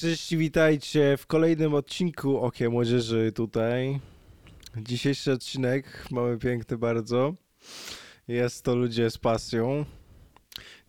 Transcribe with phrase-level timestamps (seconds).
[0.00, 4.00] Cześć, witajcie w kolejnym odcinku Okiem Młodzieży tutaj.
[4.76, 7.34] Dzisiejszy odcinek mamy piękny bardzo.
[8.28, 9.84] Jest to Ludzie z pasją.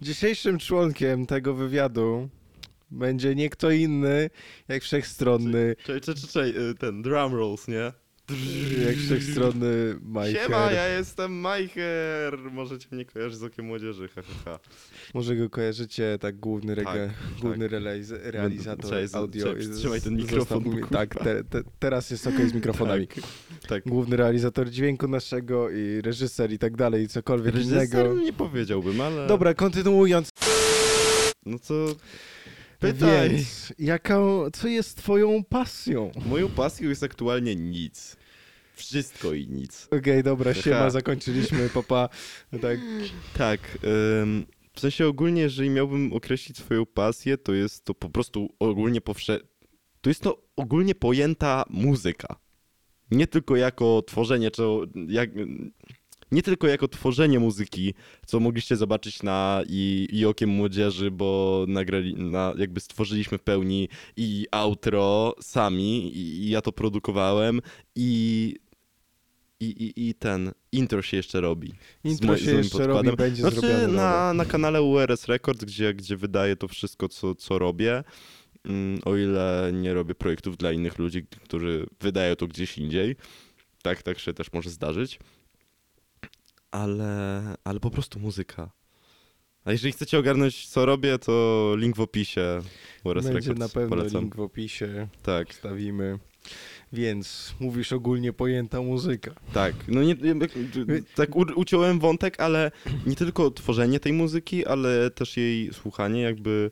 [0.01, 2.29] Dzisiejszym członkiem tego wywiadu
[2.91, 4.29] będzie nie kto inny
[4.67, 7.91] jak wszechstronny, Czekaj, czekaj, czekaj, y, ten drum rolls, nie?
[8.87, 10.43] Jak wszechstronny Majcher.
[10.43, 12.37] Siema, ja jestem Majcher!
[12.51, 14.59] Możecie mnie kojarzyć z Okiem Młodzieży, ha, ha, ha.
[15.13, 17.09] Może go kojarzycie, tak główny, rega- Tak,
[17.41, 19.47] główny realiz- realizator z- audio.
[19.47, 23.07] czekaj, przytrzymaj ten mikrofon, Zostaw Tak, te, te, teraz jest ok z mikrofonami.
[23.07, 23.23] Tak,
[23.67, 23.83] tak.
[23.85, 28.13] Główny realizator dźwięku naszego i reżyser i tak dalej, i cokolwiek Reżyser innego.
[28.13, 29.27] nie powiedziałbym, ale...
[29.27, 30.29] Dobra, kontynuując.
[31.45, 31.95] No to...
[32.79, 33.29] Pytaj!
[33.29, 36.11] Więc, jaką, co jest twoją pasją?
[36.25, 38.17] Moją pasją jest aktualnie nic.
[38.75, 39.87] Wszystko i nic.
[39.91, 40.63] Okej, dobra, Haha.
[40.63, 42.09] siema, zakończyliśmy, papa.
[42.61, 42.79] Tak,
[43.37, 43.59] Tak,
[44.23, 49.01] ym, w sensie ogólnie, jeżeli miałbym określić swoją pasję, to jest to po prostu ogólnie
[49.01, 49.39] powsze...
[50.01, 52.35] To jest to ogólnie pojęta muzyka.
[53.11, 54.63] Nie tylko jako tworzenie, czy
[55.07, 55.29] jak...
[56.31, 57.93] Nie tylko jako tworzenie muzyki,
[58.25, 63.89] co mogliście zobaczyć na i, i Okiem Młodzieży, bo nagrali, na, jakby stworzyliśmy w pełni
[64.17, 67.61] i outro sami, i, i ja to produkowałem,
[67.95, 68.55] i,
[69.59, 71.73] i, i, i ten intro się jeszcze robi.
[72.03, 73.15] intro z się moim jeszcze robi, podkładem.
[73.15, 73.87] będzie Znaczy zrobione.
[73.87, 78.03] na, na kanale URS Records, gdzie, gdzie wydaję to wszystko, co, co robię.
[78.65, 83.15] Mm, O ile nie robię projektów dla innych ludzi, którzy wydają to gdzieś indziej.
[83.81, 85.19] Tak, tak się też może zdarzyć.
[86.71, 88.71] Ale, ale po prostu muzyka.
[89.65, 92.61] A jeżeli chcecie ogarnąć, co robię, to link w opisie.
[93.03, 94.21] URS Będzie Records na pewno polecam.
[94.21, 96.19] link w opisie, Tak, wstawimy.
[96.93, 99.31] Więc mówisz ogólnie pojęta muzyka.
[99.53, 99.73] tak.
[99.87, 100.15] No nie,
[101.15, 102.71] tak u, uciąłem wątek, ale
[103.05, 106.71] nie tylko tworzenie tej muzyki, ale też jej słuchanie, jakby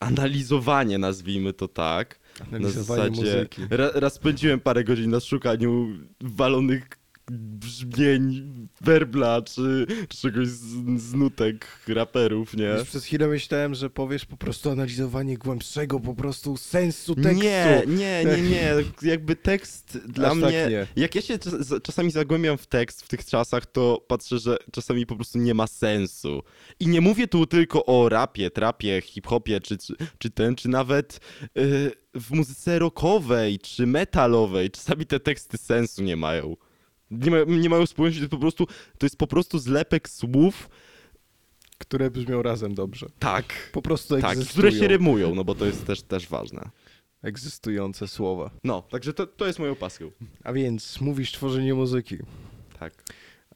[0.00, 2.20] analizowanie, nazwijmy to tak.
[2.48, 3.62] Analizowanie muzyki.
[3.70, 5.88] Ra, raz spędziłem parę godzin na szukaniu
[6.20, 6.88] walonych
[7.30, 12.64] brzmień werbla, czy, czy czegoś z, z nutek raperów, nie?
[12.64, 17.42] Już przez chwilę myślałem, że powiesz po prostu analizowanie głębszego po prostu sensu tekstu.
[17.44, 18.72] Nie, nie, nie, nie.
[19.02, 20.66] Jakby tekst dla Aż tak mnie.
[20.70, 20.86] nie.
[20.96, 24.56] jak ja się czas, za- czasami zagłębiam w tekst w tych czasach, to patrzę, że
[24.72, 26.42] czasami po prostu nie ma sensu.
[26.80, 31.20] I nie mówię tu tylko o rapie, trapie, hip-hopie, czy, czy, czy ten, czy nawet
[31.54, 34.70] yy, w muzyce rockowej, czy metalowej.
[34.70, 36.56] Czasami te teksty sensu nie mają.
[37.10, 38.66] Nie, ma, nie mają spójności, to jest po prostu,
[38.98, 40.68] to jest po prostu zlepek słów,
[41.78, 43.06] Które brzmią razem dobrze.
[43.18, 44.52] tak, Po prostu tak, egzystują.
[44.52, 46.70] które się rymują, no bo to jest też, też ważne.
[47.22, 48.50] Egzystujące słowa.
[48.64, 50.10] No, także to, to jest moją pasją.
[50.44, 52.16] A więc mówisz tworzenie muzyki.
[52.78, 52.92] Tak.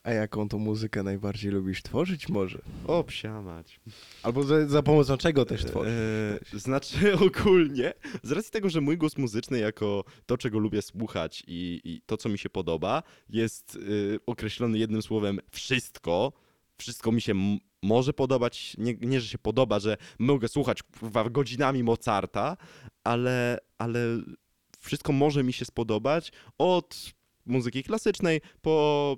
[0.03, 2.59] A jaką to muzykę najbardziej lubisz tworzyć może?
[2.87, 3.05] O.
[4.23, 5.93] Albo za, za pomocą czego też tworzysz?
[6.53, 11.45] Eee, znaczy ogólnie, z racji tego, że mój głos muzyczny jako to, czego lubię słuchać
[11.47, 16.33] i, i to, co mi się podoba, jest y, określony jednym słowem wszystko.
[16.79, 17.35] Wszystko mi się
[17.83, 22.57] może podobać, nie, nie, że się podoba, że mogę słuchać kurwa, godzinami Mozarta,
[23.05, 24.01] ale, ale
[24.79, 27.13] wszystko może mi się spodobać od
[27.47, 29.17] muzyki klasycznej po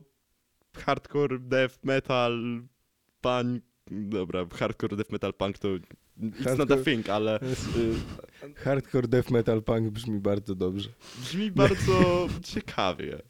[0.77, 2.63] hardcore, death metal,
[3.21, 9.09] punk, dobra, hardcore, death metal, punk to it's not a Hardcore- thing, ale y, Hardcore
[9.09, 10.89] death metal punk brzmi bardzo dobrze.
[11.21, 13.23] brzmi bardzo ciekawie.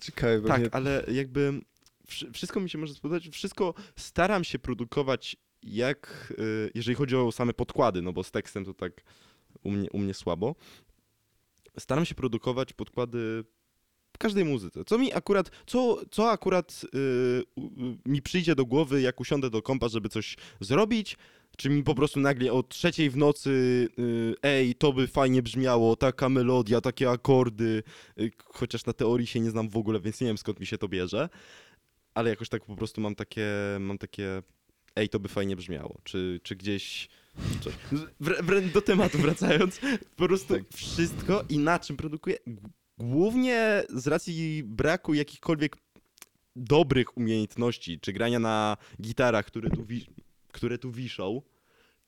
[0.00, 1.60] Ciekawe, Tak, pewnie ale jakby
[2.06, 7.32] wszy- wszystko mi się może spodobać, wszystko staram się produkować jak, y, jeżeli chodzi o
[7.32, 8.92] same podkłady, no bo z tekstem to tak
[9.62, 10.54] u mnie, u mnie słabo.
[11.78, 13.44] Staram się produkować podkłady
[14.18, 14.84] w każdej muzyce.
[14.84, 17.70] Co mi akurat, co, co akurat y, u-
[18.06, 21.16] mi przyjdzie do głowy, jak usiądę do kompa, żeby coś zrobić,
[21.56, 23.50] czy mi po prostu nagle o trzeciej w nocy,
[23.98, 27.82] y, ej, to by fajnie brzmiało, taka melodia, takie akordy,
[28.20, 30.78] y, chociaż na teorii się nie znam w ogóle, więc nie wiem skąd mi się
[30.78, 31.28] to bierze,
[32.14, 33.46] ale jakoś tak po prostu mam takie,
[33.80, 34.42] mam takie,
[34.96, 37.08] ej, to by fajnie brzmiało, czy, czy gdzieś.
[38.20, 39.80] Wr- do tematu wracając,
[40.16, 40.62] po prostu Tak.
[40.74, 45.76] wszystko i na czym produkuję, G- głównie z racji braku jakichkolwiek
[46.56, 50.06] dobrych umiejętności, czy grania na gitarach, które tu, wi-
[50.52, 51.42] które tu wiszą,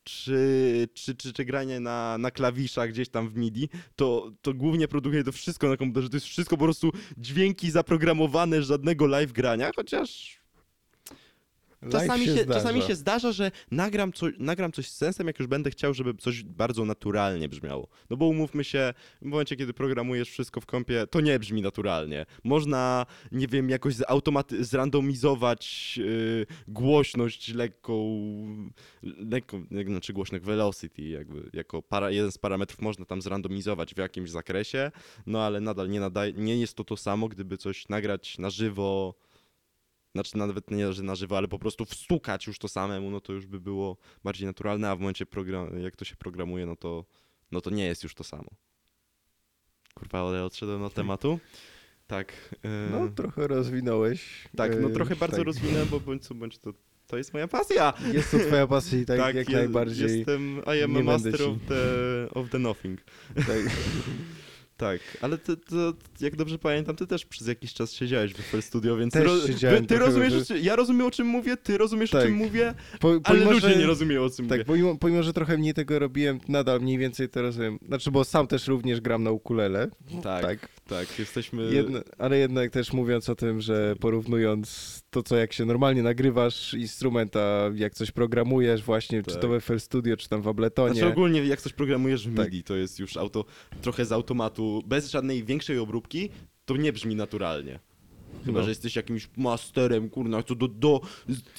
[0.05, 4.89] czy, czy, czy, czy granie na, na klawiszach gdzieś tam w MIDI, to, to głównie
[4.89, 6.09] produkuję to wszystko na komputerze.
[6.09, 10.40] To jest wszystko po prostu dźwięki zaprogramowane, żadnego live grania, chociaż
[11.91, 12.61] czasami się się, zdarza.
[12.61, 16.15] czasami się zdarza, że nagram, co, nagram coś z sensem, jak już będę chciał, żeby
[16.15, 17.88] coś bardzo naturalnie brzmiało.
[18.11, 22.27] No bo umówmy się, w momencie, kiedy programujesz wszystko w kompie, to nie brzmi naturalnie.
[22.44, 28.25] Można, nie wiem, jakoś zautomaty- zrandomizować yy, głośność lekką,
[29.31, 34.31] lekką, znaczy głośność velocity, jakby jako para, jeden z parametrów można tam zrandomizować w jakimś
[34.31, 34.91] zakresie,
[35.27, 39.15] no ale nadal nie, nadaje, nie jest to to samo, gdyby coś nagrać na żywo,
[40.15, 43.33] znaczy nawet nie, że na żywo, ale po prostu wstukać już to samemu, no to
[43.33, 47.05] już by było bardziej naturalne, a w momencie, program, jak to się programuje, no to,
[47.53, 48.51] no to nie jest już to samo.
[49.95, 51.39] Kurwa, ale odszedłem od tematu.
[52.07, 52.33] Tak.
[52.65, 54.49] yy, No, trochę rozwinąłeś.
[54.57, 55.47] tak, no e, trochę bardzo tak.
[55.47, 56.73] rozwinę, bo bądź co bądź to,
[57.06, 57.93] to jest moja pasja.
[58.13, 60.17] Jest to twoja pasja i tak, jak je- najbardziej.
[60.19, 61.85] Jestem, I am a master of the,
[62.35, 63.01] of the nothing.
[63.35, 63.47] Tak.
[64.81, 68.62] Tak, ale ty, to, jak dobrze pamiętam, ty też przez jakiś czas siedziałeś w FL
[68.62, 71.27] Studio, więc Też ty, ro- siedziałem ty trochę rozumiesz, o czym- ja rozumiem o czym
[71.27, 72.27] mówię, ty rozumiesz o Tak.
[72.27, 74.65] czym mówię, Po, ale pomimo, ludzie że- nie rozumieją o czym Tak, mówię.
[74.65, 77.79] pomimo, pomimo, że trochę mniej tego robiłem, nadal mniej więcej to rozumiem.
[77.87, 79.88] Znaczy, bo sam też również gram na ukulele.
[80.23, 81.19] Tak, tak, tak.
[81.19, 81.75] jesteśmy...
[81.75, 86.75] Jedno, ale jednak też mówiąc o tym, że porównując to, co jak się normalnie nagrywasz
[86.75, 89.41] instrument, a jak coś programujesz właśnie, czy Tak.
[89.43, 90.95] to w FL Studio, czy tam w Abletonie.
[90.95, 92.47] Znaczy ogólnie jak coś programujesz w Tak.
[92.47, 93.45] MIDI, to jest już auto
[93.83, 96.29] trochę z automatu, bez żadnej większej obróbki,
[96.65, 97.79] to nie brzmi naturalnie.
[98.45, 98.65] Chyba, No.
[98.65, 101.01] że jesteś jakimś masterem, kurna, co do, do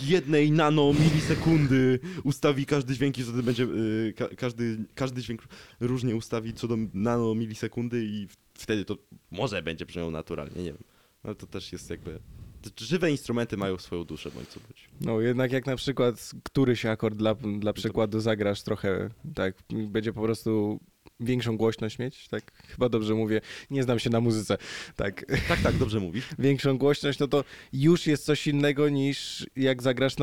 [0.01, 5.41] jednej nano milisekundy ustawi każdy dźwięk i wtedy będzie, y, ka, każdy, każdy dźwięk
[5.79, 8.97] różnie ustawi co do nano milisekundy i wtedy to
[9.31, 10.83] może będzie brzmiało naturalnie, nie wiem.
[11.23, 12.19] Ale to też jest jakby...
[12.79, 14.89] Żywe instrumenty mają swoją duszę, bądź co być.
[15.01, 20.21] No jednak jak na przykład któryś akord dla, dla przykładu zagrasz trochę, tak, będzie po
[20.21, 20.79] prostu
[21.19, 24.57] większą głośność mieć, tak, chyba dobrze mówię, nie znam się na muzyce,
[24.95, 26.25] tak, Tak, tak, dobrze mówisz.
[26.39, 27.43] większą głośność, no to
[27.73, 30.15] już jest coś innego niż jak zagrasz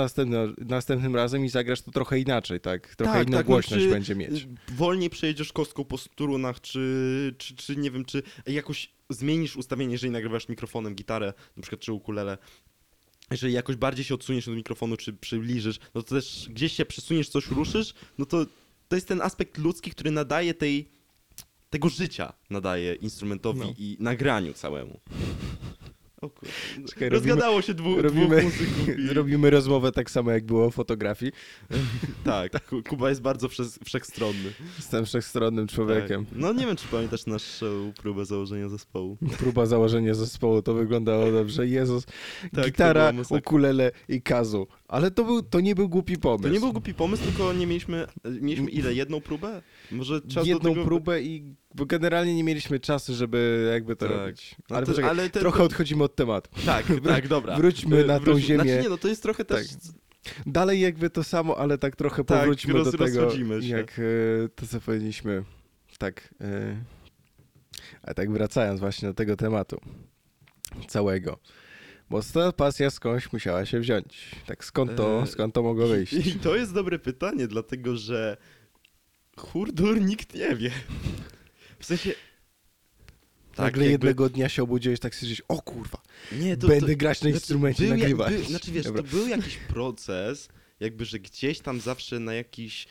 [0.69, 3.91] następnym razem i zagrasz to trochę inaczej, tak, trochę Tak, inną tak, no, głośność czy-
[3.91, 4.49] będzie mieć.
[4.69, 10.13] Wolniej przejedziesz kostką po strunach, czy, czy, czy nie wiem, czy jakoś zmienisz ustawienie, jeżeli
[10.13, 12.39] nagrywasz mikrofonem gitarę, na przykład czy ukulele.
[13.31, 17.29] Jeżeli jakoś bardziej się odsuniesz od mikrofonu, czy przybliżysz, no to też gdzieś się przesuniesz,
[17.29, 18.47] coś ruszysz, no to
[18.89, 20.89] to jest ten aspekt ludzki, który nadaje tej,
[21.71, 23.75] tego życia, nadaje instrumentowi No.
[23.79, 25.01] i nagraniu całemu.
[26.21, 26.53] O kurde.
[26.89, 29.09] Czekaj, Rozgadało się dwu, robimy- dwóch muzyków i...
[29.15, 31.33] Robimy rozmowę tak samo jak było o fotografii.
[32.25, 34.53] Tak, Ku- Kuba jest bardzo wszech- wszechstronny.
[34.77, 36.27] Jestem wszechstronnym człowiekiem.
[36.27, 36.35] Tak.
[36.39, 39.17] No nie wiem, czy pamiętasz naszą próbę założenia zespołu.
[39.39, 41.67] Próba założenia zespołu, to wyglądało dobrze.
[41.67, 42.07] Jezus,
[42.55, 44.67] to gitara, ukulele i kazu.
[44.89, 46.43] Ale to, był, to nie był głupi pomysł.
[46.43, 48.07] To nie był głupi pomysł, tylko nie mieliśmy...
[48.41, 48.95] Mieliśmy ile?
[48.95, 49.63] Jedną próbę?
[49.91, 50.85] Może czas Jedną tego...
[50.85, 54.17] próbę i bo generalnie nie mieliśmy czasu, żeby jakby to Tak.
[54.17, 54.57] robić.
[54.71, 56.51] No Ale, to- poczekaj, ale te- trochę odchodzimy od tematu.
[56.67, 57.57] Tak, tak, dobra.
[57.57, 58.63] Wróćmy na tą ziemię.
[58.65, 59.69] Znaczy nie, no to jest trochę też...
[59.69, 59.79] Tak.
[60.47, 63.31] Dalej jakby to samo, ale tak trochę Tak, powróćmy roz- do tego,
[63.61, 64.03] jak e,
[64.55, 65.45] to co powiedzieliśmy.
[65.99, 66.35] Tak.
[66.41, 66.77] E,
[68.03, 69.81] a tak wracając właśnie do tego tematu
[70.89, 71.39] całego.
[72.11, 74.31] Bo ta pasja skądś musiała się wziąć.
[74.47, 76.13] Tak skąd to, E, skąd to mogło wyjść?
[76.13, 78.37] I to jest dobre pytanie, dlatego że
[79.37, 80.71] hurdur nikt nie wie.
[81.79, 82.13] W sensie...
[83.59, 85.99] Nagle jakby- jednego dnia się obudziłeś tak stwierdzić, o kurwa,
[86.33, 88.35] Nie, to, będę to, grać na Znaczy, instrumencie, był, nagrywać.
[88.35, 89.03] Był, znaczy wiesz, Dobra.
[89.03, 90.49] to był jakiś proces,
[90.81, 92.87] jakby, że gdzieś tam zawsze na jakichś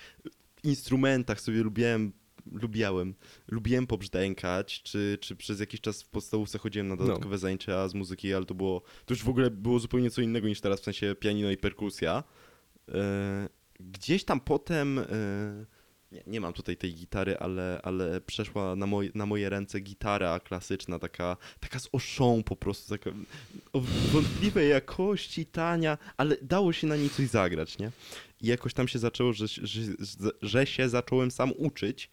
[0.63, 2.11] instrumentach sobie lubiłem,
[2.51, 3.15] lubiałem,
[3.47, 7.05] lubiłem pobrzdękać, czy, czy przez jakiś czas w podstawówce chodziłem na No.
[7.05, 10.47] dodatkowe zajęcia z muzyki, ale to było, to już w ogóle było zupełnie co innego
[10.47, 12.23] niż teraz, w sensie pianino i perkusja.
[12.89, 13.49] E,
[13.79, 15.05] Gdzieś tam potem, e,
[16.11, 20.39] nie, nie mam tutaj tej gitary, ale, ale przeszła na, moj, na moje ręce gitara
[20.39, 23.11] klasyczna, taka, taka z oszą po prostu, taka
[24.11, 27.91] wątpliwej jakości, tania, ale dało się na niej coś zagrać, nie?
[28.41, 29.81] I jakoś tam się zaczęło, że, że,
[30.41, 32.09] że się zacząłem sam uczyć.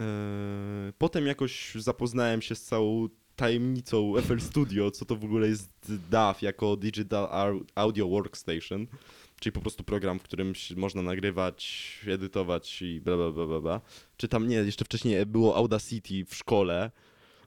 [0.00, 5.70] Eee, Potem jakoś zapoznałem się z całą tajemnicą FL Studio, co to w ogóle jest
[6.10, 8.86] DAW jako Digital Au- Audio Workstation,
[9.40, 13.60] czyli po prostu program, w którym można nagrywać, edytować i bla bla bla.
[13.60, 13.80] bla.
[14.16, 16.90] Czy tam nie, jeszcze wcześniej było Audacity w szkole,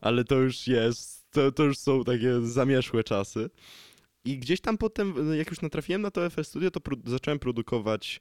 [0.01, 3.49] ale to już jest, to, to już są takie zamieszłe czasy.
[4.25, 8.19] I gdzieś tam potem, jak już natrafiłem na to FL Studio, to pro- zacząłem produkować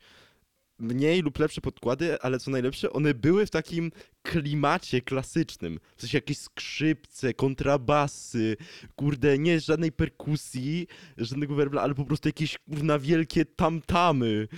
[0.79, 3.93] mniej lub lepsze podkłady, ale co najlepsze, one były w takim
[4.23, 5.81] klimacie klasycznym.
[5.97, 8.57] W sensie jakieś skrzypce, kontrabasy,
[8.97, 10.87] kurde, nie żadnej perkusji,
[11.19, 14.49] żadnego werbla, ale po prostu jakieś kurna wielkie tamtamy.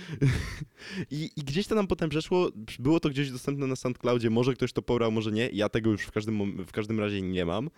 [1.11, 4.73] I, I gdzieś to nam potem przeszło, było to gdzieś dostępne na SoundCloudzie, może ktoś
[4.73, 7.69] to pobrał, może nie, ja tego już w każdym, w każdym razie nie mam.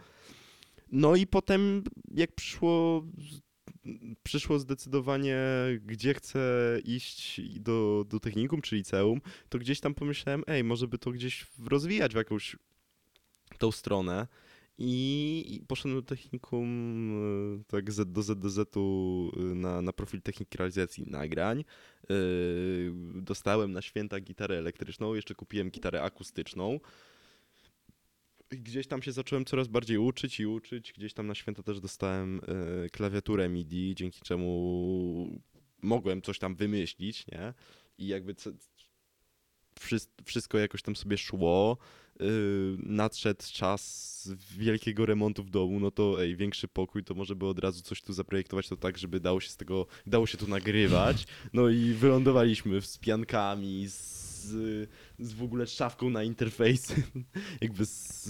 [0.92, 1.84] No i potem
[2.16, 3.04] jak przyszło
[4.24, 5.40] przyszło zdecydowanie,
[5.86, 6.40] gdzie chcę
[6.84, 11.48] iść do, do technikum czy liceum, to gdzieś tam pomyślałem, ej, może by to gdzieś
[11.68, 12.56] rozwijać w jakąś
[13.58, 14.28] tą stronę.
[14.78, 16.62] I poszedłem do technikum,
[17.62, 18.22] y, tak Z do
[19.38, 21.64] y, na, na profil techniki realizacji nagrań.
[22.12, 26.80] Y, Dostałem na święta gitarę elektryczną, jeszcze kupiłem gitarę akustyczną.
[28.52, 30.94] Gdzieś tam się zacząłem coraz bardziej uczyć i uczyć.
[30.94, 32.42] Gdzieś tam na święta też dostałem
[32.86, 35.42] y, klawiaturę MIDI, dzięki czemu
[35.82, 37.54] mogłem coś tam wymyślić, nie?
[37.98, 38.36] I jakby
[40.26, 41.78] wszystko jakoś tam sobie szło.
[42.22, 44.12] Yy, nadszedł czas
[44.58, 48.02] wielkiego remontu w domu, no to ej, większy pokój, to może by od razu coś
[48.02, 51.26] tu zaprojektować to tak, żeby dało się z tego, dało się tu nagrywać.
[51.54, 54.46] No i wylądowaliśmy z piankami, z,
[55.20, 57.04] z w ogóle szafką na interfejsy,
[57.62, 58.30] jakby z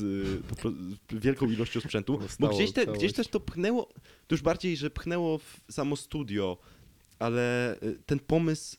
[0.61, 0.71] po
[1.19, 2.13] wielką ilością sprzętu.
[2.13, 3.93] Bo Powstało gdzieś, te, gdzieś też to pchnęło,
[4.27, 6.57] to już bardziej, że pchnęło w samo studio,
[7.19, 8.77] ale y, ten pomysł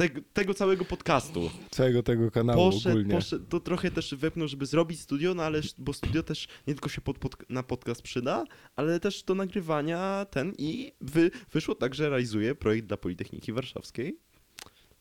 [0.00, 3.14] tego, tego całego podcastu Całego tego kanału poszedł, ogólnie.
[3.14, 6.88] poszedł, to trochę też wepnął, żeby zrobić studio, no ale bo studio też nie tylko
[6.88, 8.44] się pod, pod, na podcast przyda,
[8.76, 14.18] ale też do nagrywania ten i wy, wyszło tak, że realizuje projekt dla Politechniki Warszawskiej.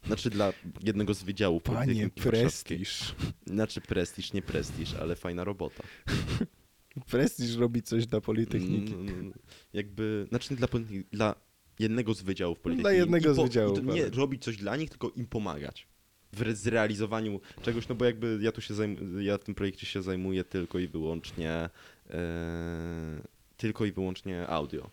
[0.05, 0.53] Znaczy dla
[0.83, 2.77] jednego z wydziałów Panie Politechniki Warszawskiej.
[2.77, 3.15] prestiż.
[3.45, 5.83] Znaczy prestiż, nie prestiż, ale fajna robota.
[7.11, 8.93] Prestiż robi coś dla Politechniki.
[8.93, 9.33] Mm,
[9.73, 10.67] jakby, znaczy nie dla,
[11.11, 11.35] dla
[11.79, 12.97] jednego z wydziałów Politechniki.
[12.97, 15.87] jednego I z po- wydziałów, Nie ale- robić coś dla nich, tylko im pomagać.
[16.33, 19.85] W re- zrealizowaniu czegoś, no bo jakby ja tu się zajmuję, ja w tym projekcie
[19.85, 21.69] się zajmuję tylko i wyłącznie
[22.09, 23.21] e,
[23.57, 24.89] tylko i wyłącznie audio.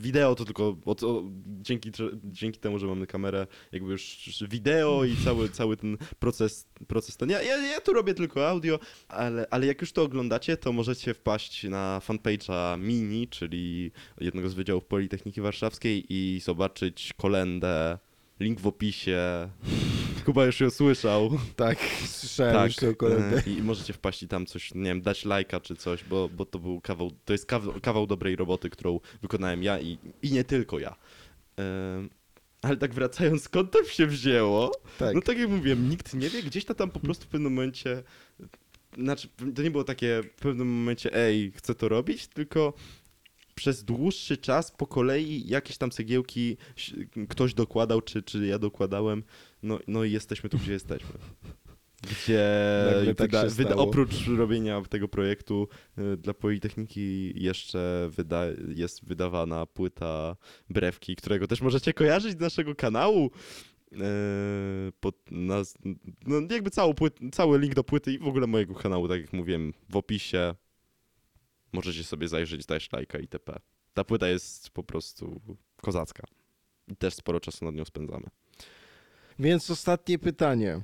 [0.00, 1.90] Wideo to tylko o, o, dzięki,
[2.24, 7.16] dzięki temu, że mamy kamerę, jakby już już wideo i cały, cały ten proces, proces
[7.16, 7.30] ten.
[7.30, 11.14] Ja, ja, ja tu robię tylko audio, ale, ale jak już to oglądacie, to możecie
[11.14, 17.98] wpaść na fanpage'a Mini, czyli jednego z wydziałów Politechniki Warszawskiej i zobaczyć kolendę.
[18.40, 19.50] Link w opisie.
[20.26, 21.38] Kuba już ją słyszał.
[21.56, 23.42] Tak, słyszałem już tą kolędę.
[23.46, 26.46] e, I możecie wpaść i tam coś, nie wiem, dać lajka czy coś, bo, bo
[26.46, 30.44] to był kawał, to jest kawał, kawał dobrej roboty, którą wykonałem ja i, i nie
[30.44, 30.96] tylko ja.
[31.56, 32.10] Em,
[32.62, 34.72] ale tak wracając, skąd to się wzięło?
[34.98, 35.14] Tak.
[35.14, 38.02] No tak jak mówiłem, nikt nie wie, gdzieś to tam po prostu w pewnym momencie,
[38.98, 42.72] znaczy to nie było takie w pewnym momencie, ej, chcę to robić, tylko
[43.56, 46.56] przez dłuższy czas po kolei jakieś tam cegiełki
[47.28, 49.22] ktoś dokładał, czy, czy ja dokładałem,
[49.66, 51.18] no, no i jesteśmy tu, gdzie jesteśmy.
[52.02, 52.44] Gdzie
[52.94, 55.68] Nagle tak wyda, wyda, oprócz robienia tego projektu
[55.98, 58.44] y, dla Politechniki jeszcze wyda,
[58.74, 60.36] jest wydawana płyta
[60.70, 63.30] Brewki, którego też możecie kojarzyć z naszego kanału.
[63.92, 63.98] Yy,
[65.00, 65.74] pod naz-
[66.26, 69.32] no jakby całą płyt, cały link do płyty i w ogóle mojego kanału, tak jak
[69.32, 70.54] mówiłem, w opisie.
[71.72, 73.56] Możecie sobie zajrzeć, dać lajka itp.
[73.94, 75.40] Ta płyta jest po prostu
[75.82, 76.26] kozacka.
[76.88, 78.26] I też sporo czasu nad nią spędzamy.
[79.38, 80.80] Więc ostatnie pytanie,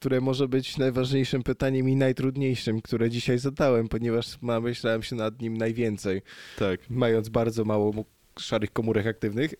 [0.00, 5.56] które może być najważniejszym pytaniem i najtrudniejszym, które dzisiaj zadałem, ponieważ namyślałem się nad nim
[5.56, 6.22] najwięcej,
[6.58, 8.04] Tak, mając bardzo mało
[8.38, 9.54] szarych komórek aktywnych.
[9.54, 9.56] E,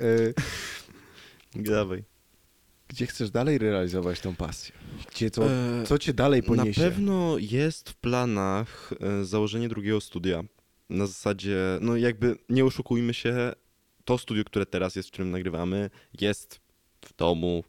[1.72, 2.04] dawaj.
[2.88, 4.74] Gdzie chcesz dalej realizować tą pasję?
[5.14, 6.80] Gdzie co, Eee, co cię dalej Na poniesie?
[6.80, 10.42] pewno jest w planach e, założenie drugiego studia.
[10.90, 13.52] Na zasadzie, no jakby nie oszukujmy się,
[14.04, 16.60] to studio, które teraz jest, w którym nagrywamy, jest
[17.04, 17.64] w domu,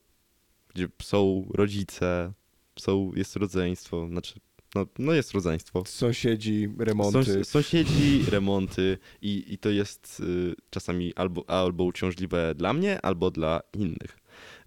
[0.74, 2.34] gdzie są rodzice,
[2.80, 4.40] są, jest rodzeństwo, znaczy,
[4.76, 5.84] no, no jest rodzeństwo.
[5.86, 7.20] Sąsiedzi, remonty.
[7.20, 13.32] Sąs- sąsiedzi, remonty i, i to jest y, czasami albo, albo uciążliwe dla mnie, albo
[13.32, 14.18] dla innych.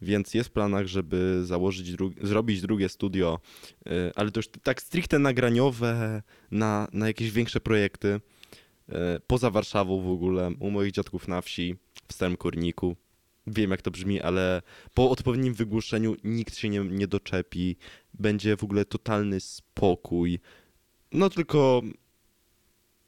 [0.02, 3.38] Więc jest w planach, żeby założyć dru- zrobić drugie studio,
[3.86, 8.08] y, ale to już tak stricte nagraniowe na, na jakieś większe projekty.
[8.88, 8.92] y,
[9.26, 11.76] Poza Warszawą w ogóle, u moich dziadków na wsi,
[12.08, 12.96] w Starym Korniku.
[13.46, 14.62] Wiem jak to brzmi, ale
[14.94, 17.76] po odpowiednim wygłuszeniu nikt się nie, nie doczepi.
[18.14, 20.40] Będzie w ogóle totalny spokój.
[21.12, 21.82] No tylko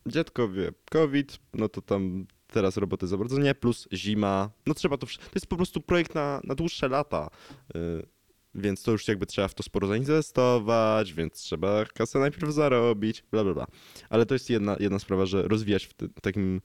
[0.07, 5.07] dziadkowie, COVID, no to tam teraz roboty za bardzo nie, plus zima, no trzeba to,
[5.07, 7.30] to jest po prostu projekt na, na dłuższe lata,
[7.76, 8.07] y,
[8.54, 13.45] więc to już jakby trzeba w to sporo zainwestować, więc trzeba kasę najpierw zarobić, bla
[13.45, 13.66] bla bla.
[14.11, 16.61] Ale to jest jedna, jedna sprawa, że rozwijać w takim,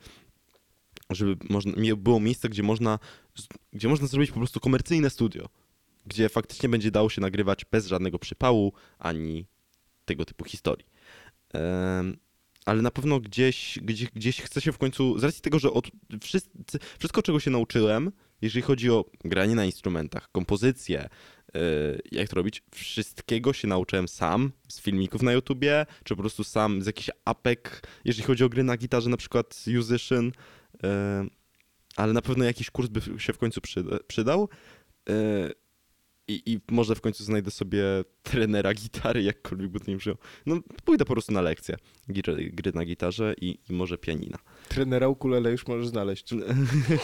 [1.13, 2.99] żeby można, było miejsce, gdzie można,
[3.73, 5.49] gdzie można zrobić po prostu komercyjne studio,
[6.05, 9.45] gdzie faktycznie będzie dało się nagrywać bez żadnego przypału, ani
[10.05, 10.85] tego typu historii.
[12.65, 15.91] Ale na pewno gdzieś, gdzieś, gdzieś chcę się w końcu, z racji tego, że od,
[16.99, 21.09] wszystko, czego się nauczyłem, jeżeli chodzi o granie na instrumentach, kompozycję,
[21.53, 21.61] yy,
[22.11, 26.81] jak to robić, wszystkiego się nauczyłem sam, z filmików na YouTubie, czy po prostu sam
[26.81, 30.31] z jakichś apek, jeżeli chodzi o gry na gitarze, na przykład Musician,
[31.95, 34.49] ale na pewno jakiś kurs by się w końcu przyda, przydał.
[35.09, 35.49] E,
[36.27, 37.83] i, I może w końcu znajdę sobie
[38.23, 40.19] trenera gitary, jakkolwiek by to nie brzmiało.
[40.45, 41.75] No, pójdę po prostu na lekcję
[42.07, 44.37] gry, gry na gitarze i, i może pianina.
[44.69, 46.29] Trenera ukulele już możesz znaleźć.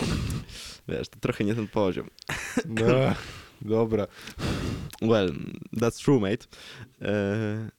[0.87, 2.07] Wiesz, to trochę nie ten poziom.
[2.65, 3.15] No,
[3.61, 4.07] dobra.
[5.01, 5.31] Well,
[5.73, 6.45] that's true, mate.
[7.01, 7.69] E,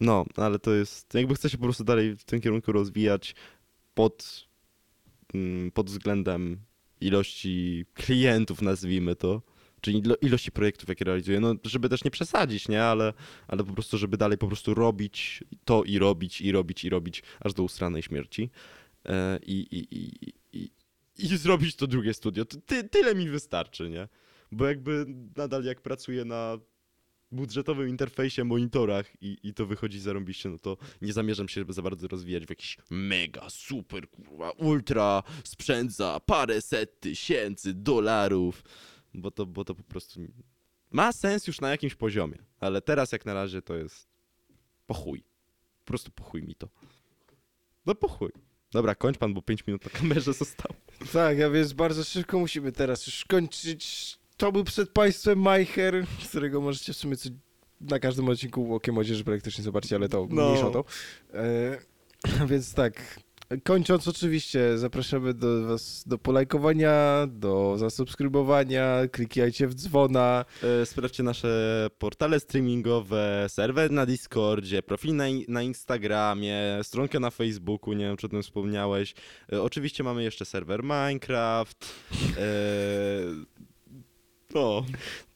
[0.00, 1.14] no, ale to jest.
[1.14, 3.34] Jakby chcę się po prostu dalej w tym kierunku rozwijać
[3.94, 4.45] pod,
[5.74, 6.60] pod względem
[7.00, 9.42] ilości klientów, nazwijmy to.
[9.80, 11.40] Czyli ilo- ilości projektów, jakie realizuję.
[11.40, 12.82] No, żeby też nie przesadzić, nie?
[12.82, 13.12] Ale,
[13.48, 17.22] ale po prostu, żeby dalej po prostu robić to i robić, i robić, i robić,
[17.40, 18.50] aż do ustranej śmierci.
[19.04, 20.70] E, i, i, i, i,
[21.18, 22.44] I zrobić to drugie studio.
[22.44, 24.08] Ty, tyle mi wystarczy, nie?
[24.52, 25.06] Bo jakby
[25.36, 26.58] nadal jak pracuję na
[27.36, 32.08] budżetowym interfejsie, monitorach i, i to wychodzi zarąbiście, no to nie zamierzam się za bardzo
[32.08, 38.64] rozwijać w jakiś mega, super, kurwa, ultra sprzęt za paręset tysięcy dolarów,
[39.14, 40.20] bo to, bo to po prostu
[40.90, 44.08] ma sens już na jakimś poziomie, ale teraz jak na razie to jest
[44.86, 45.24] pochuj.
[45.84, 46.68] Po prostu pochuj mi to.
[47.86, 48.30] No pochuj.
[48.70, 50.74] Dobra, kończ pan, bo 5 minut na kamerze zostało.
[51.12, 54.18] Tak, a więc bardzo szybko musimy teraz już kończyć.
[54.36, 57.28] To był przed państwem Majcher, z którego możecie w sumie co,
[57.80, 60.44] na każdym odcinku Okiem Młodzieży praktycznie zobaczyć, ale to No.
[60.50, 60.84] mniejsza to.
[61.34, 63.20] E, więc tak,
[63.64, 70.44] kończąc oczywiście, zapraszamy do was do polajkowania, do zasubskrybowania, klikajcie w dzwona.
[70.82, 77.92] E, Sprawdźcie nasze portale streamingowe, serwer na Discordzie, profil na, na Instagramie, stronkę na Facebooku,
[77.94, 79.14] nie wiem czy o tym wspomniałeś.
[79.52, 81.94] E, Oczywiście mamy jeszcze serwer Minecraft.
[82.38, 82.42] E,
[84.56, 84.84] No,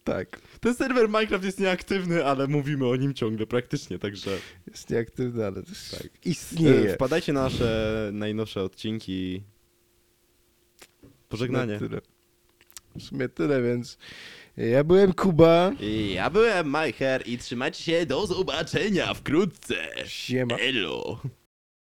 [0.05, 4.31] Tak, ten serwer Minecraft jest nieaktywny, ale mówimy o nim ciągle praktycznie, także
[4.67, 6.05] jest nieaktywny, ale też Tak.
[6.07, 6.95] e, istnieje.
[6.95, 9.43] wpadajcie na nasze najnowsze odcinki.
[11.29, 11.79] Pożegnanie.
[11.79, 12.01] Tyle.
[12.97, 13.99] W sumie tyle, więc
[14.57, 15.73] ja byłem Kuba.
[16.15, 19.77] Ja byłem Majcher i trzymajcie się, do zobaczenia wkrótce.
[20.07, 20.57] Siema.
[20.57, 21.21] Elo.